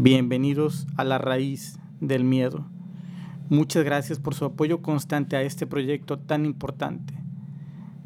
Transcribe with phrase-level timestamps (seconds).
[0.00, 2.64] Bienvenidos a la raíz del miedo.
[3.50, 7.14] Muchas gracias por su apoyo constante a este proyecto tan importante.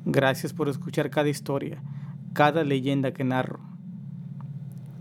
[0.04, 1.82] Gracias por escuchar cada historia,
[2.32, 3.60] cada leyenda que narro.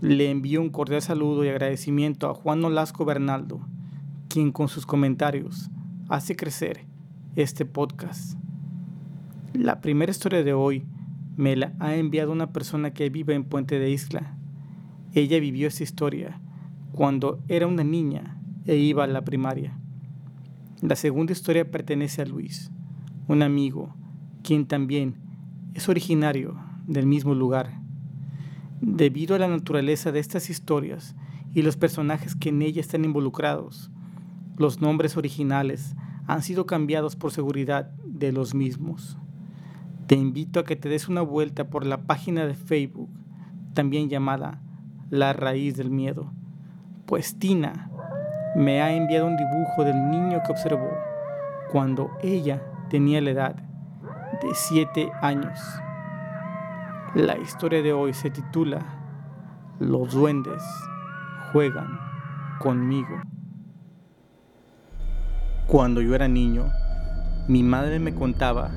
[0.02, 3.66] Le envío un cordial saludo y agradecimiento a Juan Olasco Bernaldo,
[4.32, 5.68] quien con sus comentarios
[6.08, 6.86] hace crecer
[7.36, 8.38] este podcast.
[9.52, 10.86] La primera historia de hoy
[11.36, 14.38] me la ha enviado una persona que vive en Puente de Isla.
[15.12, 16.40] Ella vivió esta historia
[16.92, 19.78] cuando era una niña e iba a la primaria.
[20.80, 22.70] La segunda historia pertenece a Luis,
[23.28, 23.94] un amigo,
[24.42, 25.16] quien también
[25.74, 27.82] es originario del mismo lugar.
[28.80, 31.14] Debido a la naturaleza de estas historias
[31.52, 33.90] y los personajes que en ellas están involucrados,
[34.56, 35.94] los nombres originales
[36.26, 39.18] han sido cambiados por seguridad de los mismos.
[40.06, 43.10] Te invito a que te des una vuelta por la página de Facebook,
[43.74, 44.60] también llamada
[45.10, 46.32] La raíz del miedo,
[47.06, 47.90] pues Tina
[48.54, 50.90] me ha enviado un dibujo del niño que observó
[51.70, 53.56] cuando ella tenía la edad
[54.42, 55.58] de 7 años.
[57.14, 58.84] La historia de hoy se titula
[59.78, 60.62] Los duendes
[61.52, 61.98] juegan
[62.58, 63.31] conmigo.
[65.66, 66.70] Cuando yo era niño,
[67.48, 68.70] mi madre me contaba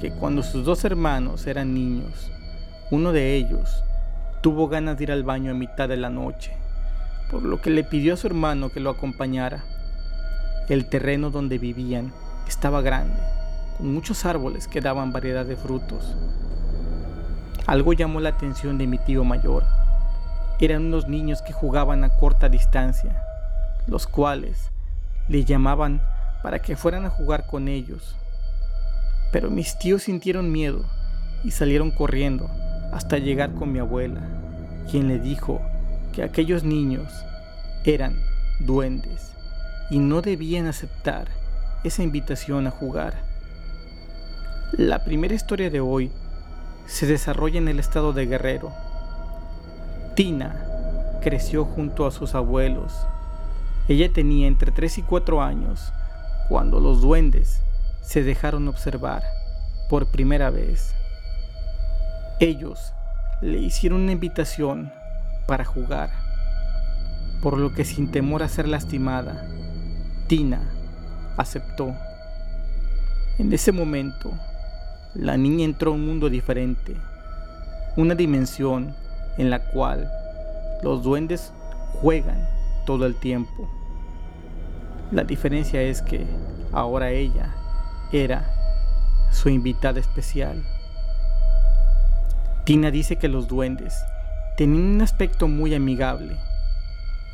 [0.00, 2.30] que cuando sus dos hermanos eran niños,
[2.90, 3.84] uno de ellos
[4.42, 6.60] tuvo ganas de ir al baño a mitad de la noche
[7.30, 9.62] por lo que le pidió a su hermano que lo acompañara.
[10.68, 12.12] El terreno donde vivían
[12.48, 13.20] estaba grande,
[13.78, 16.16] con muchos árboles que daban variedad de frutos.
[17.66, 19.62] Algo llamó la atención de mi tío mayor.
[20.58, 23.22] Eran unos niños que jugaban a corta distancia,
[23.86, 24.70] los cuales
[25.28, 26.02] le llamaban
[26.42, 28.16] para que fueran a jugar con ellos.
[29.32, 30.84] Pero mis tíos sintieron miedo
[31.44, 32.50] y salieron corriendo
[32.92, 34.20] hasta llegar con mi abuela,
[34.90, 35.60] quien le dijo
[36.12, 37.12] que aquellos niños
[37.84, 38.16] eran
[38.58, 39.32] duendes
[39.90, 41.28] y no debían aceptar
[41.84, 43.14] esa invitación a jugar.
[44.72, 46.10] La primera historia de hoy
[46.86, 48.72] se desarrolla en el estado de Guerrero.
[50.14, 50.64] Tina
[51.22, 52.92] creció junto a sus abuelos.
[53.88, 55.92] Ella tenía entre 3 y 4 años
[56.50, 57.62] cuando los duendes
[58.02, 59.22] se dejaron observar
[59.88, 60.92] por primera vez.
[62.40, 62.92] Ellos
[63.40, 64.92] le hicieron una invitación
[65.46, 66.10] para jugar,
[67.40, 69.46] por lo que sin temor a ser lastimada,
[70.26, 70.60] Tina
[71.36, 71.94] aceptó.
[73.38, 74.32] En ese momento,
[75.14, 76.96] la niña entró a un mundo diferente,
[77.96, 78.92] una dimensión
[79.38, 80.10] en la cual
[80.82, 81.52] los duendes
[82.00, 82.44] juegan
[82.86, 83.79] todo el tiempo.
[85.12, 86.24] La diferencia es que
[86.72, 87.54] ahora ella
[88.12, 88.48] era
[89.32, 90.62] su invitada especial.
[92.64, 93.94] Tina dice que los duendes
[94.60, 96.36] Tenían un aspecto muy amigable.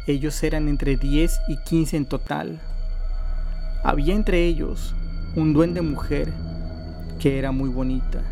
[0.07, 2.61] Ellos eran entre 10 y 15 en total.
[3.83, 4.95] Había entre ellos
[5.35, 6.33] un duende mujer
[7.19, 8.23] que era muy bonita.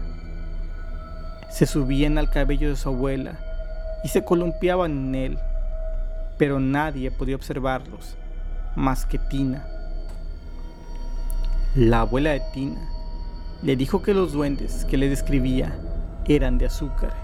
[1.50, 3.36] Se subían al cabello de su abuela
[4.04, 5.38] y se columpiaban en él,
[6.38, 8.16] pero nadie podía observarlos
[8.76, 9.66] más que Tina.
[11.74, 12.80] La abuela de Tina
[13.62, 15.74] le dijo que los duendes que le describía
[16.26, 17.14] eran de azúcar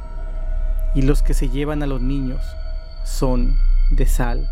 [0.95, 2.41] y los que se llevan a los niños
[3.05, 3.57] son
[3.91, 4.49] de sal,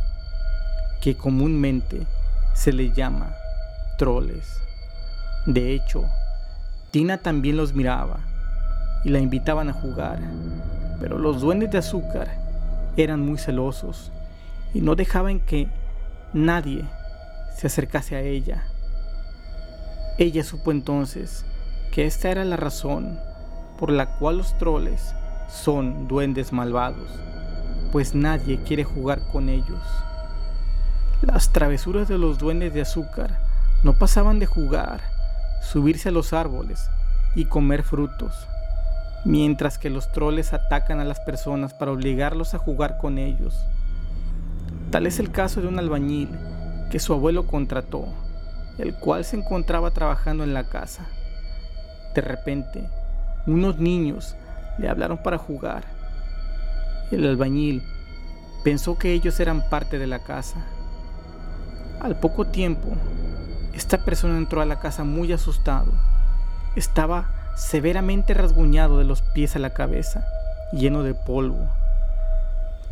[1.00, 2.06] que comúnmente
[2.54, 3.34] se les llama
[3.98, 4.60] troles.
[5.46, 6.04] De hecho,
[6.90, 8.20] Tina también los miraba
[9.04, 10.18] y la invitaban a jugar,
[11.00, 12.28] pero los duendes de azúcar
[12.96, 14.10] eran muy celosos
[14.74, 15.68] y no dejaban que
[16.32, 16.84] nadie
[17.56, 18.64] se acercase a ella.
[20.18, 21.44] Ella supo entonces
[21.92, 23.18] que esta era la razón
[23.78, 25.14] por la cual los troles
[25.48, 27.08] son duendes malvados,
[27.92, 29.82] pues nadie quiere jugar con ellos.
[31.22, 33.38] Las travesuras de los duendes de azúcar
[33.82, 35.00] no pasaban de jugar,
[35.62, 36.90] subirse a los árboles
[37.34, 38.46] y comer frutos,
[39.24, 43.64] mientras que los troles atacan a las personas para obligarlos a jugar con ellos.
[44.90, 46.30] Tal es el caso de un albañil
[46.90, 48.06] que su abuelo contrató,
[48.78, 51.06] el cual se encontraba trabajando en la casa.
[52.14, 52.88] De repente,
[53.46, 54.34] unos niños
[54.78, 55.84] le hablaron para jugar.
[57.10, 57.82] El albañil
[58.64, 60.64] pensó que ellos eran parte de la casa.
[62.00, 62.88] Al poco tiempo,
[63.74, 65.92] esta persona entró a la casa muy asustado.
[66.76, 70.24] Estaba severamente rasguñado de los pies a la cabeza,
[70.72, 71.68] lleno de polvo.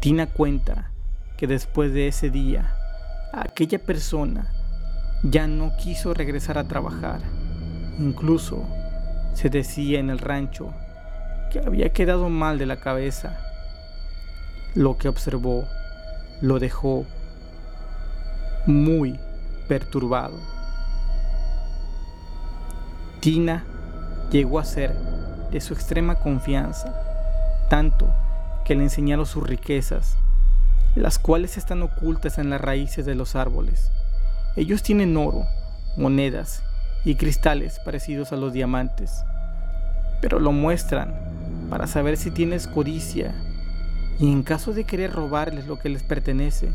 [0.01, 0.91] Tina cuenta
[1.37, 2.75] que después de ese día
[3.33, 4.53] aquella persona
[5.23, 7.21] ya no quiso regresar a trabajar.
[7.99, 8.65] Incluso
[9.35, 10.73] se decía en el rancho
[11.51, 13.39] que había quedado mal de la cabeza.
[14.75, 15.67] Lo que observó
[16.41, 17.07] lo dejó
[18.67, 19.19] muy
[19.69, 20.39] perturbado.
[23.21, 23.65] Tina
[24.31, 24.95] llegó a ser
[25.51, 26.95] de su extrema confianza,
[27.69, 28.09] tanto
[28.65, 30.19] que le enseñaron sus riquezas,
[30.97, 33.91] las cuales están ocultas en las raíces de los árboles.
[34.57, 35.47] Ellos tienen oro,
[35.97, 36.63] monedas
[37.05, 39.23] y cristales parecidos a los diamantes,
[40.21, 41.15] pero lo muestran
[41.71, 43.35] para saber si tienes codicia
[44.19, 46.73] y en caso de querer robarles lo que les pertenece,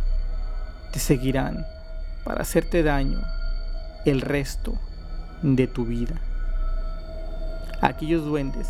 [0.92, 1.66] te seguirán
[2.24, 3.20] para hacerte daño
[4.06, 4.78] el resto
[5.42, 6.16] de tu vida.
[7.82, 8.68] Aquellos duendes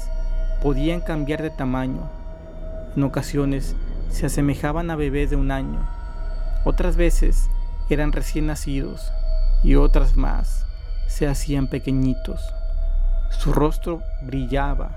[0.62, 2.10] podían cambiar de tamaño.
[2.96, 3.76] En ocasiones
[4.12, 5.88] se asemejaban a bebés de un año.
[6.64, 7.50] Otras veces
[7.90, 9.12] eran recién nacidos
[9.64, 10.66] y otras más
[11.08, 12.54] se hacían pequeñitos.
[13.30, 14.92] Su rostro brillaba.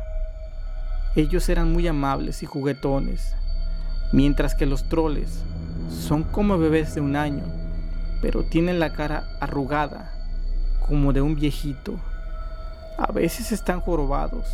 [1.17, 3.35] Ellos eran muy amables y juguetones,
[4.13, 5.43] mientras que los troles
[5.91, 7.45] son como bebés de un año,
[8.21, 10.13] pero tienen la cara arrugada,
[10.87, 11.95] como de un viejito.
[12.99, 14.47] A veces están jorobados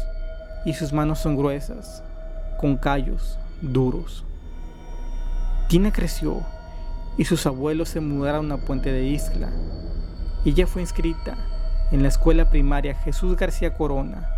[0.65, 2.03] y sus manos son gruesas,
[2.59, 4.25] con callos duros.
[5.71, 6.45] Tina creció
[7.17, 9.51] y sus abuelos se mudaron a Puente de Isla.
[10.45, 11.37] Ella fue inscrita
[11.93, 14.29] en la escuela primaria Jesús García Corona,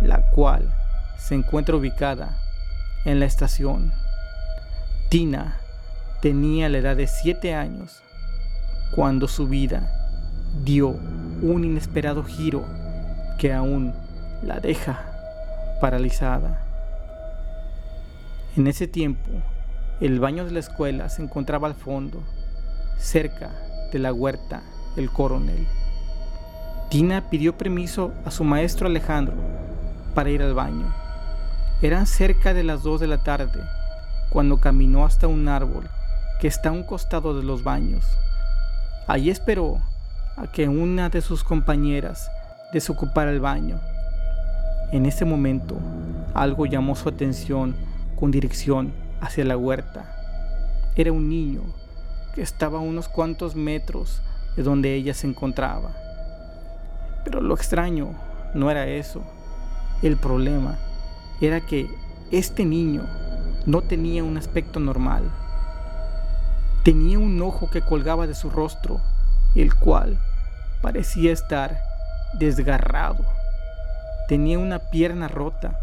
[0.00, 0.72] la cual
[1.18, 2.38] se encuentra ubicada
[3.04, 3.92] en la estación.
[5.08, 5.56] Tina
[6.22, 8.00] tenía la edad de 7 años
[8.94, 9.90] cuando su vida
[10.62, 10.90] dio
[11.42, 12.64] un inesperado giro
[13.40, 13.92] que aún
[14.40, 15.04] la deja
[15.80, 16.62] paralizada.
[18.56, 19.32] En ese tiempo,
[20.00, 22.22] el baño de la escuela se encontraba al fondo,
[22.98, 23.50] cerca
[23.92, 24.62] de la huerta
[24.96, 25.66] El Coronel.
[26.90, 29.34] Tina pidió permiso a su maestro Alejandro
[30.14, 30.92] para ir al baño.
[31.80, 33.60] Eran cerca de las dos de la tarde
[34.30, 35.88] cuando caminó hasta un árbol
[36.40, 38.04] que está a un costado de los baños.
[39.06, 39.80] Allí esperó
[40.36, 42.30] a que una de sus compañeras
[42.72, 43.80] desocupara el baño.
[44.92, 45.78] En ese momento,
[46.34, 47.74] algo llamó su atención
[48.14, 50.04] con dirección hacia la huerta.
[50.94, 51.62] Era un niño
[52.34, 54.20] que estaba a unos cuantos metros
[54.56, 55.90] de donde ella se encontraba.
[57.24, 58.14] Pero lo extraño
[58.54, 59.22] no era eso.
[60.02, 60.78] El problema
[61.40, 61.88] era que
[62.30, 63.02] este niño
[63.66, 65.24] no tenía un aspecto normal.
[66.82, 69.00] Tenía un ojo que colgaba de su rostro,
[69.54, 70.18] el cual
[70.82, 71.78] parecía estar
[72.38, 73.24] desgarrado.
[74.28, 75.78] Tenía una pierna rota,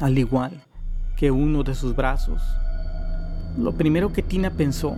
[0.00, 0.65] al igual
[1.16, 2.42] que uno de sus brazos.
[3.58, 4.96] Lo primero que Tina pensó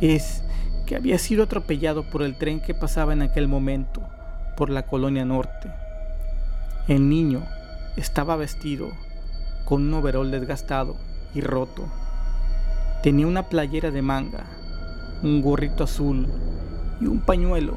[0.00, 0.42] es
[0.86, 4.02] que había sido atropellado por el tren que pasaba en aquel momento
[4.56, 5.70] por la colonia norte.
[6.88, 7.42] El niño
[7.96, 8.88] estaba vestido
[9.64, 10.96] con un overol desgastado
[11.34, 11.84] y roto.
[13.02, 14.44] Tenía una playera de manga,
[15.22, 16.28] un gorrito azul
[17.00, 17.76] y un pañuelo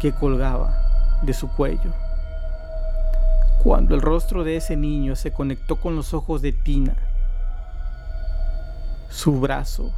[0.00, 0.76] que colgaba
[1.22, 1.92] de su cuello.
[3.62, 6.96] Cuando el rostro de ese niño se conectó con los ojos de Tina,
[9.10, 9.92] su brazo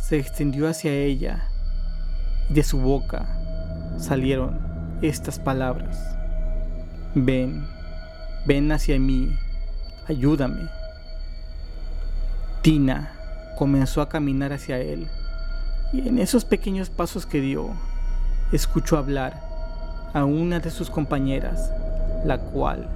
[0.00, 1.46] se extendió hacia ella
[2.48, 3.26] y de su boca
[3.98, 4.58] salieron
[5.02, 6.16] estas palabras.
[7.14, 7.66] Ven,
[8.46, 9.28] ven hacia mí,
[10.08, 10.70] ayúdame.
[12.62, 13.12] Tina
[13.58, 15.06] comenzó a caminar hacia él
[15.92, 17.70] y en esos pequeños pasos que dio,
[18.52, 19.42] escuchó hablar
[20.14, 21.70] a una de sus compañeras,
[22.24, 22.88] la cual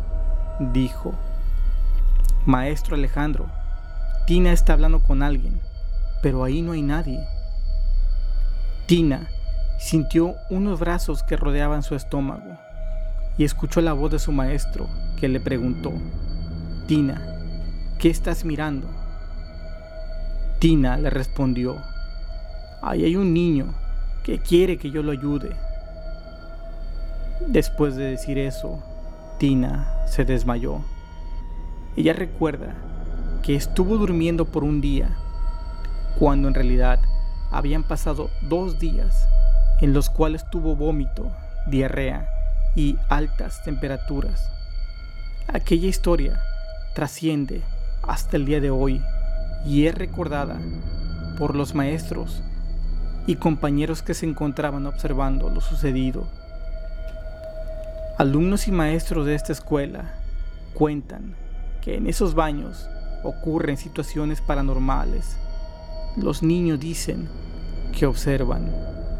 [0.72, 1.14] dijo,
[2.46, 3.59] Maestro Alejandro,
[4.26, 5.60] Tina está hablando con alguien,
[6.22, 7.20] pero ahí no hay nadie.
[8.86, 9.28] Tina
[9.78, 12.58] sintió unos brazos que rodeaban su estómago
[13.38, 15.92] y escuchó la voz de su maestro que le preguntó,
[16.86, 17.20] Tina,
[17.98, 18.88] ¿qué estás mirando?
[20.58, 21.76] Tina le respondió,
[22.82, 23.74] ahí hay un niño
[24.22, 25.56] que quiere que yo lo ayude.
[27.48, 28.82] Después de decir eso,
[29.38, 30.82] Tina se desmayó.
[31.96, 32.74] Ella recuerda
[33.42, 35.16] que estuvo durmiendo por un día,
[36.18, 37.00] cuando en realidad
[37.50, 39.26] habían pasado dos días
[39.80, 41.30] en los cuales tuvo vómito,
[41.66, 42.28] diarrea
[42.74, 44.50] y altas temperaturas.
[45.48, 46.40] Aquella historia
[46.94, 47.62] trasciende
[48.02, 49.02] hasta el día de hoy
[49.64, 50.58] y es recordada
[51.38, 52.42] por los maestros
[53.26, 56.26] y compañeros que se encontraban observando lo sucedido.
[58.18, 60.14] Alumnos y maestros de esta escuela
[60.74, 61.34] cuentan
[61.80, 62.88] que en esos baños
[63.22, 65.36] ocurren situaciones paranormales.
[66.16, 67.28] Los niños dicen
[67.96, 68.70] que observan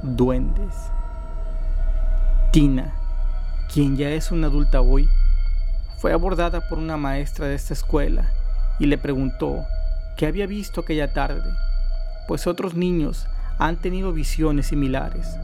[0.02, 0.75] duendes.
[2.52, 2.92] Tina,
[3.73, 5.09] quien ya es una adulta hoy,
[5.99, 8.30] fue abordada por una maestra de esta escuela
[8.78, 9.64] y le preguntó
[10.16, 11.50] qué había visto aquella tarde,
[12.26, 13.26] pues otros niños
[13.59, 15.37] han tenido visiones similares.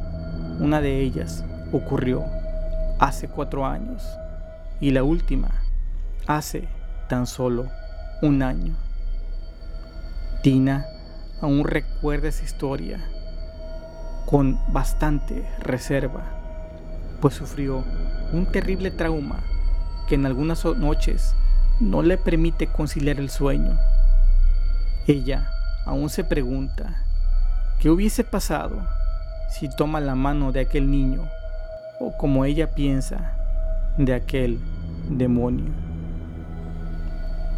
[0.59, 2.25] Una de ellas ocurrió
[2.99, 4.03] hace cuatro años
[4.81, 5.51] y la última
[6.27, 6.67] hace
[7.09, 7.69] tan solo
[8.23, 8.75] un año.
[10.43, 10.87] Tina
[11.41, 13.01] aún recuerda esa historia
[14.27, 16.25] con bastante reserva,
[17.21, 17.85] pues sufrió
[18.33, 19.41] un terrible trauma
[20.09, 21.35] que en algunas noches
[21.81, 23.79] no le permite conciliar el sueño.
[25.07, 25.51] Ella
[25.85, 27.05] aún se pregunta
[27.81, 28.87] qué hubiese pasado
[29.51, 31.23] si toma la mano de aquel niño
[32.01, 33.33] o como ella piensa
[33.97, 34.59] de aquel
[35.09, 35.86] demonio.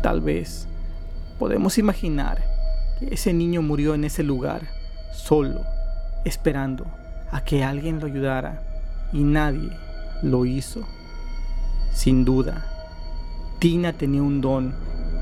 [0.03, 0.69] Tal vez
[1.39, 2.43] podemos imaginar
[2.99, 4.63] que ese niño murió en ese lugar
[5.13, 5.63] solo,
[6.25, 6.87] esperando
[7.33, 8.63] a que alguien lo ayudara
[9.13, 9.71] y nadie
[10.23, 10.87] lo hizo.
[11.93, 12.65] Sin duda,
[13.59, 14.75] Tina tenía un don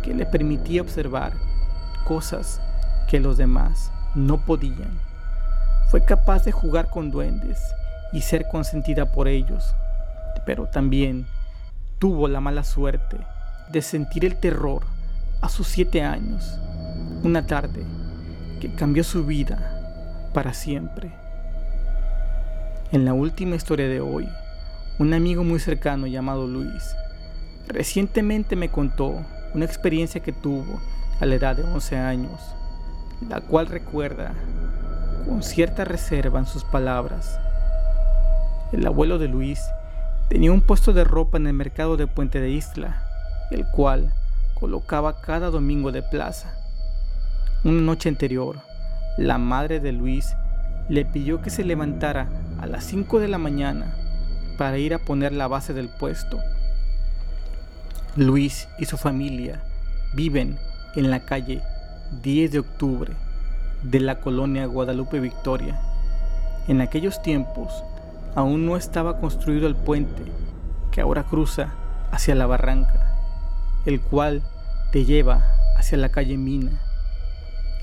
[0.03, 1.33] que le permitía observar
[2.05, 2.61] cosas
[3.09, 5.01] que los demás no podían.
[5.91, 7.59] Fue capaz de jugar con duendes
[8.13, 9.75] y ser consentida por ellos,
[10.45, 11.27] pero también
[11.99, 13.17] tuvo la mala suerte
[13.71, 14.85] de sentir el terror
[15.41, 16.59] a sus siete años,
[17.23, 17.85] una tarde
[18.61, 21.11] que cambió su vida para siempre.
[22.93, 24.29] En la última historia de hoy,
[24.99, 26.95] un amigo muy cercano llamado Luis
[27.69, 30.81] recientemente me contó una experiencia que tuvo
[31.21, 32.41] a la edad de 11 años,
[33.29, 34.35] la cual recuerda
[35.27, 37.39] con cierta reserva en sus palabras.
[38.73, 39.61] El abuelo de Luis
[40.29, 43.03] tenía un puesto de ropa en el mercado de Puente de Isla,
[43.51, 44.13] el cual
[44.55, 46.55] colocaba cada domingo de plaza.
[47.65, 48.61] Una noche anterior,
[49.19, 50.35] la madre de Luis
[50.89, 52.29] le pidió que se levantara
[52.61, 53.95] a las 5 de la mañana
[54.57, 56.39] para ir a poner la base del puesto.
[58.17, 59.61] Luis y su familia
[60.15, 60.59] viven
[60.95, 61.63] en la calle
[62.23, 63.13] 10 de octubre
[63.83, 65.79] de la colonia Guadalupe Victoria.
[66.69, 67.85] En aquellos tiempos
[68.35, 70.23] aún no estaba construido el puente
[70.91, 71.75] que ahora cruza
[72.11, 73.06] hacia la barranca,
[73.87, 74.43] el cual
[74.91, 75.47] te lleva
[75.79, 76.81] hacia la calle Mina.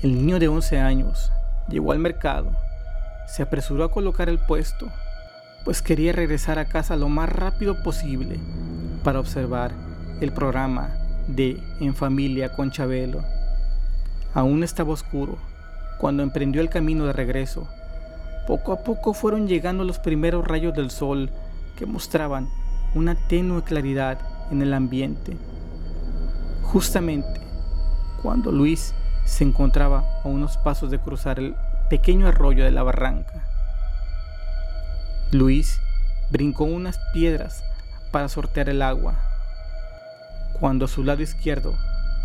[0.02, 1.32] El niño de 11 años
[1.68, 2.52] llegó al mercado,
[3.26, 4.86] se apresuró a colocar el puesto,
[5.64, 8.38] pues quería regresar a casa lo más rápido posible
[9.02, 9.72] para observar
[10.20, 10.90] el programa
[11.26, 13.24] de En Familia con Chabelo.
[14.34, 15.38] Aún estaba oscuro
[15.98, 17.66] cuando emprendió el camino de regreso.
[18.46, 21.30] Poco a poco fueron llegando los primeros rayos del sol
[21.76, 22.48] que mostraban
[22.94, 24.18] una tenue claridad
[24.50, 25.36] en el ambiente.
[26.64, 27.40] Justamente
[28.22, 28.94] cuando Luis
[29.24, 31.54] se encontraba a unos pasos de cruzar el
[31.88, 33.44] pequeño arroyo de la barranca.
[35.30, 35.80] Luis
[36.30, 37.62] brincó unas piedras
[38.10, 39.14] para sortear el agua,
[40.58, 41.74] cuando a su lado izquierdo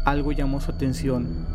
[0.06, 1.46] algo llamó su atención.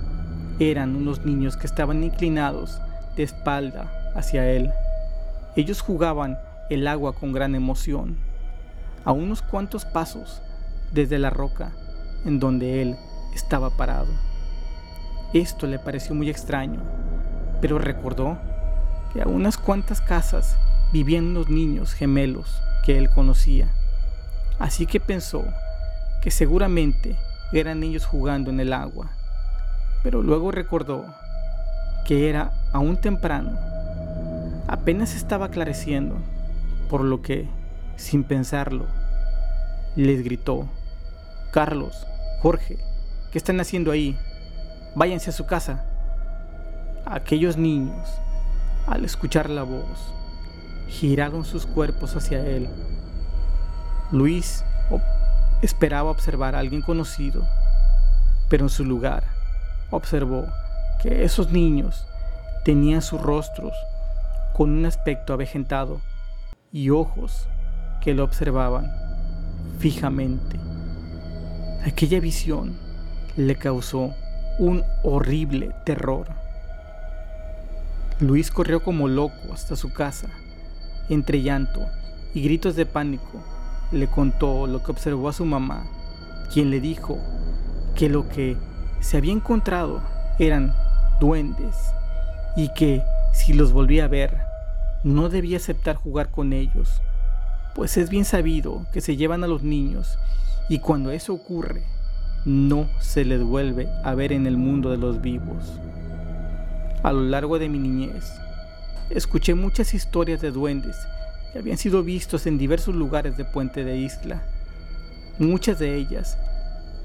[0.59, 2.81] Eran unos niños que estaban inclinados
[3.17, 4.71] de espalda hacia él.
[5.57, 6.39] Ellos jugaban
[6.71, 8.17] el agua con gran emoción.
[9.05, 10.43] A unos cuantos pasos
[10.93, 11.73] desde la roca
[12.25, 12.97] en donde él
[13.35, 14.09] estaba parado.
[15.33, 16.81] Esto le pareció muy extraño,
[17.61, 18.39] pero recordó
[19.13, 20.57] que a unas cuantas casas
[20.93, 23.73] vivían unos niños gemelos que él conocía.
[24.59, 25.45] Así que pensó
[26.23, 27.17] que seguramente
[27.53, 29.11] eran ellos jugando en el agua,
[30.03, 31.05] pero luego recordó
[32.07, 33.59] que era aún temprano,
[34.69, 36.17] apenas estaba aclareciendo,
[36.89, 37.49] por lo que,
[37.97, 38.87] sin pensarlo,
[39.97, 40.69] les gritó,
[41.51, 42.07] Carlos,
[42.45, 42.77] Jorge,
[43.33, 44.19] ¿qué están haciendo ahí?
[44.95, 45.83] Váyanse a su casa.
[47.07, 48.07] Aquellos niños,
[48.87, 50.13] al escuchar la voz,
[50.87, 52.69] giraron sus cuerpos hacia él.
[54.13, 54.63] Luis
[55.63, 57.49] esperaba observar a alguien conocido,
[58.51, 59.25] pero en su lugar
[59.91, 60.45] observó
[61.01, 62.07] que esos niños
[62.63, 63.73] tenían sus rostros
[64.53, 66.03] con un aspecto avejentado
[66.71, 67.49] y ojos
[68.03, 68.93] que lo observaban
[69.79, 70.74] fijamente.
[71.87, 72.79] Aquella visión
[73.37, 74.15] le causó
[74.59, 76.29] un horrible terror.
[78.21, 80.29] Luis corrió como loco hasta su casa.
[81.11, 81.85] Entre llanto
[82.33, 83.45] y gritos de pánico,
[83.93, 85.85] le contó lo que observó a su mamá,
[86.51, 87.19] quien le dijo
[87.95, 88.57] que lo que
[89.01, 90.01] se había encontrado
[90.39, 90.75] eran
[91.21, 91.77] duendes
[92.57, 93.03] y que
[93.35, 94.39] si los volvía a ver,
[95.03, 97.03] no debía aceptar jugar con ellos,
[97.75, 100.17] pues es bien sabido que se llevan a los niños
[100.69, 101.83] y cuando eso ocurre,
[102.45, 105.79] no se les vuelve a ver en el mundo de los vivos.
[107.03, 108.33] A lo largo de mi niñez,
[109.11, 110.97] escuché muchas historias de duendes
[111.53, 114.43] que habían sido vistos en diversos lugares de Puente de Isla.
[115.39, 116.39] Muchas de ellas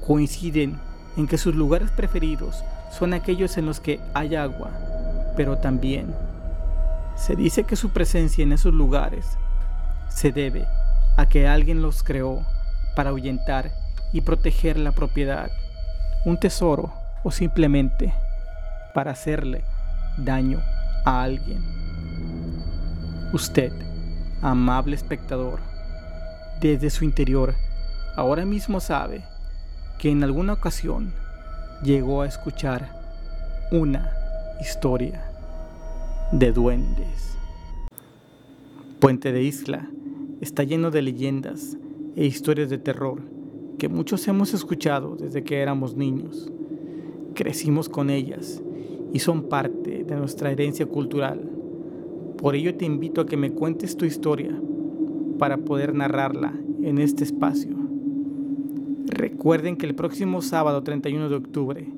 [0.06, 0.78] coinciden
[1.16, 4.70] en que sus lugares preferidos son aquellos en los que hay agua,
[5.36, 6.14] pero también
[7.16, 9.26] se dice que su presencia en esos lugares
[10.08, 10.66] se debe
[11.16, 12.44] a que alguien los creó
[12.94, 13.70] para ahuyentar
[14.12, 15.50] y proteger la propiedad,
[16.24, 16.92] un tesoro
[17.22, 18.12] o simplemente
[18.94, 19.62] para hacerle
[20.18, 20.60] daño
[21.04, 21.62] a alguien.
[23.32, 23.72] Usted,
[24.42, 25.60] amable espectador,
[26.60, 27.54] desde su interior,
[28.16, 29.22] ahora mismo sabe
[29.98, 31.12] que en alguna ocasión
[31.82, 32.88] llegó a escuchar
[33.70, 34.12] una
[34.60, 35.22] historia
[36.32, 37.36] de duendes.
[38.98, 39.86] Puente de Isla
[40.40, 41.76] está lleno de leyendas
[42.16, 43.20] e historias de terror
[43.80, 46.52] que muchos hemos escuchado desde que éramos niños.
[47.34, 48.62] Crecimos con ellas
[49.12, 51.40] y son parte de nuestra herencia cultural.
[52.36, 54.54] Por ello te invito a que me cuentes tu historia
[55.38, 56.52] para poder narrarla
[56.82, 57.74] en este espacio.
[59.06, 61.88] Recuerden que el próximo sábado 31 de octubre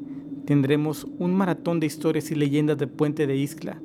[0.45, 3.81] tendremos un maratón de historias y leyendas de Puente de Isla.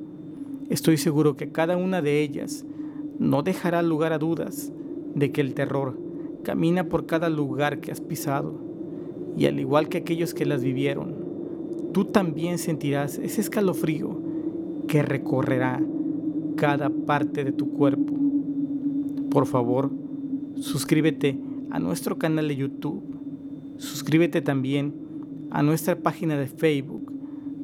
[0.70, 2.64] Estoy seguro que cada una de ellas
[3.18, 4.72] no dejará lugar a dudas
[5.16, 6.07] de que el terror
[6.42, 8.54] Camina por cada lugar que has pisado
[9.36, 11.14] y al igual que aquellos que las vivieron,
[11.92, 14.18] tú también sentirás ese escalofrío
[14.88, 15.80] que recorrerá
[16.56, 18.14] cada parte de tu cuerpo.
[19.30, 19.90] Por favor,
[20.56, 21.38] suscríbete
[21.70, 23.02] a nuestro canal de YouTube.
[23.76, 24.94] Suscríbete también
[25.50, 27.12] a nuestra página de Facebook,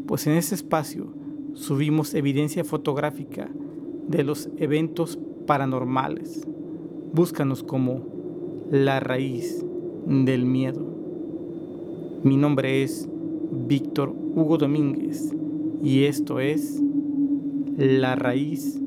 [0.06, 1.12] pues en este espacio
[1.54, 3.48] subimos evidencia fotográfica
[4.08, 6.46] de los eventos paranormales.
[7.12, 8.13] Búscanos como
[8.74, 9.64] la raíz
[10.04, 10.84] del miedo.
[12.24, 13.08] Mi nombre es
[13.68, 15.32] Víctor Hugo Domínguez
[15.80, 16.82] y esto es
[17.76, 18.80] La raíz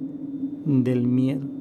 [0.65, 1.56] del miedo.